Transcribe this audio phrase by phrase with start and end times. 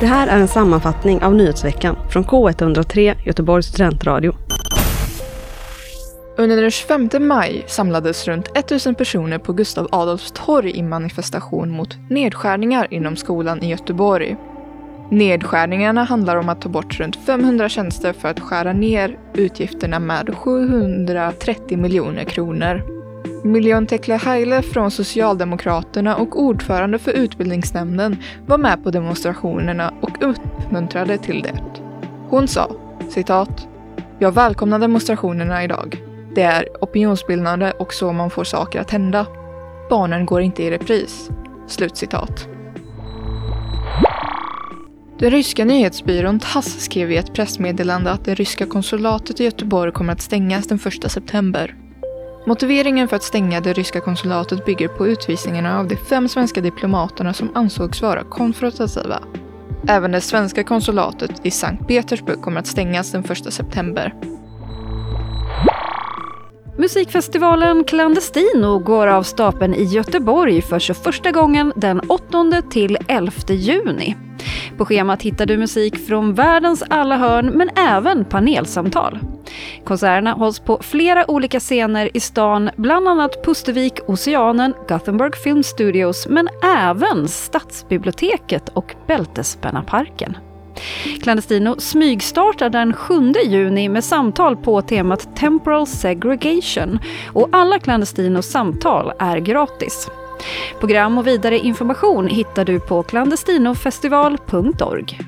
[0.00, 4.34] Det här är en sammanfattning av nyhetsveckan från K103 Göteborgs studentradio.
[6.36, 11.96] Under den 25 maj samlades runt 1000 personer på Gustav Adolfs torg i manifestation mot
[12.10, 14.36] nedskärningar inom skolan i Göteborg.
[15.10, 20.34] Nedskärningarna handlar om att ta bort runt 500 tjänster för att skära ner utgifterna med
[20.36, 23.01] 730 miljoner kronor.
[23.44, 28.16] Miljon Tekle Haile från Socialdemokraterna och ordförande för utbildningsnämnden
[28.46, 31.62] var med på demonstrationerna och uppmuntrade till det.
[32.28, 32.70] Hon sa,
[33.08, 33.68] citat,
[34.18, 36.02] “Jag välkomnar demonstrationerna idag.
[36.34, 39.26] Det är opinionsbildande och så man får saker att hända.
[39.90, 41.30] Barnen går inte i repris.”
[41.66, 42.48] Slutcitat.
[45.18, 50.12] Den ryska nyhetsbyrån TASS skrev i ett pressmeddelande att det ryska konsulatet i Göteborg kommer
[50.12, 51.76] att stängas den 1 september.
[52.44, 57.32] Motiveringen för att stänga det ryska konsulatet bygger på utvisningarna av de fem svenska diplomaterna
[57.32, 59.22] som ansågs vara konfrontativa.
[59.88, 64.14] Även det svenska konsulatet i Sankt Petersburg kommer att stängas den 1 september.
[66.78, 74.16] Musikfestivalen Clandestino går av stapeln i Göteborg för 21 gången den 8 till 11 juni.
[74.76, 79.18] På schemat hittar du musik från världens alla hörn men även panelsamtal.
[79.84, 86.26] Konserterna hålls på flera olika scener i stan, bland annat Pustervik, Oceanen, Gothenburg Film Studios
[86.28, 90.36] men även Stadsbiblioteket och Bältespännarparken.
[91.22, 96.98] Clandestino smygstartar den 7 juni med samtal på temat Temporal Segregation
[97.32, 100.10] och alla Clandestinos samtal är gratis.
[100.80, 105.18] Program och vidare information hittar du på clandestinofestival.org.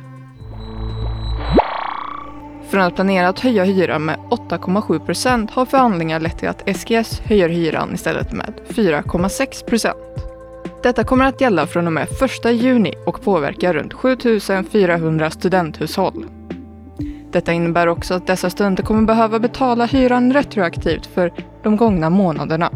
[2.71, 7.21] Från att planera att höja hyran med 8,7 procent har förhandlingar lett till att SGS
[7.21, 9.99] höjer hyran istället med 4,6 procent.
[10.83, 12.09] Detta kommer att gälla från och med
[12.45, 14.17] 1 juni och påverka runt 7
[14.71, 16.27] 400 studenthushåll.
[17.33, 22.71] Detta innebär också att dessa studenter kommer behöva betala hyran retroaktivt för de gångna månaderna.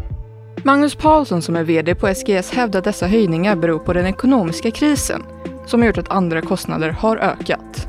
[0.69, 4.71] Magnus Paulsson som är VD på SGS hävdar att dessa höjningar beror på den ekonomiska
[4.71, 5.23] krisen
[5.67, 7.89] som har gjort att andra kostnader har ökat.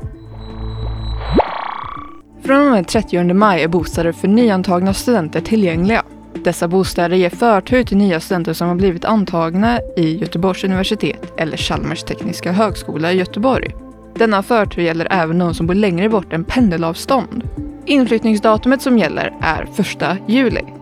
[2.44, 6.02] Från och med 30 maj är bostäder för nyantagna studenter tillgängliga.
[6.34, 11.56] Dessa bostäder ger förtur till nya studenter som har blivit antagna i Göteborgs universitet eller
[11.56, 13.74] Chalmers tekniska högskola i Göteborg.
[14.14, 17.48] Denna förtur gäller även de som bor längre bort än pendelavstånd.
[17.86, 20.79] Inflyttningsdatumet som gäller är 1 juli.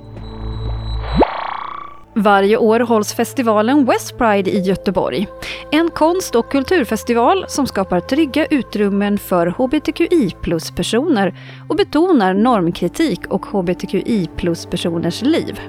[2.18, 5.28] Varje år hålls festivalen West Pride i Göteborg.
[5.70, 11.34] En konst och kulturfestival som skapar trygga utrymmen för hbtqi plus-personer
[11.68, 15.60] och betonar normkritik och hbtqi plus-personers liv.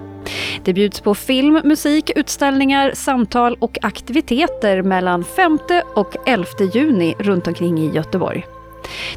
[0.63, 5.59] Det bjuds på film, musik, utställningar, samtal och aktiviteter mellan 5
[5.95, 8.45] och 11 juni runt omkring i Göteborg.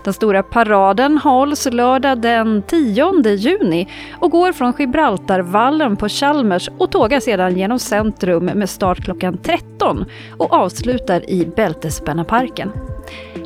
[0.04, 3.88] Den stora paraden hålls lördag den 10 juni
[4.20, 10.04] och går från Gibraltarvallen på Chalmers och tågar sedan genom centrum med start klockan 13
[10.38, 12.72] och avslutar i Bältespännarparken.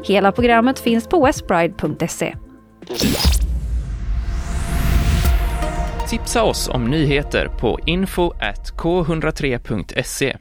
[0.05, 2.35] Hela programmet finns på westbride.se.
[6.09, 8.33] Tipsa oss om nyheter på info
[8.77, 10.37] k103.se.